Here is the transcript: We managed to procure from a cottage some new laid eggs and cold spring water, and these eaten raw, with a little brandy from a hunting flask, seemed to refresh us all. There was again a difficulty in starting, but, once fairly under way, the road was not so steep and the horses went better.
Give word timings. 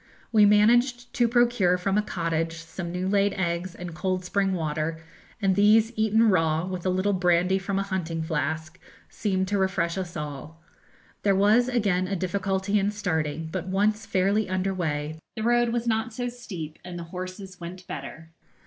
We 0.31 0.47
managed 0.47 1.13
to 1.13 1.27
procure 1.27 1.77
from 1.77 1.95
a 1.95 2.01
cottage 2.01 2.53
some 2.55 2.91
new 2.91 3.07
laid 3.07 3.33
eggs 3.35 3.75
and 3.75 3.93
cold 3.93 4.25
spring 4.25 4.51
water, 4.53 4.97
and 5.39 5.55
these 5.55 5.91
eaten 5.95 6.27
raw, 6.31 6.65
with 6.65 6.87
a 6.87 6.89
little 6.89 7.13
brandy 7.13 7.59
from 7.59 7.77
a 7.77 7.83
hunting 7.83 8.23
flask, 8.23 8.79
seemed 9.09 9.47
to 9.49 9.59
refresh 9.59 9.99
us 9.99 10.17
all. 10.17 10.59
There 11.21 11.35
was 11.35 11.67
again 11.69 12.07
a 12.07 12.15
difficulty 12.15 12.79
in 12.79 12.89
starting, 12.89 13.49
but, 13.51 13.67
once 13.67 14.07
fairly 14.07 14.49
under 14.49 14.73
way, 14.73 15.19
the 15.35 15.43
road 15.43 15.69
was 15.69 15.85
not 15.85 16.13
so 16.15 16.29
steep 16.29 16.79
and 16.83 16.97
the 16.97 17.03
horses 17.13 17.59
went 17.59 17.85
better. 17.85 18.31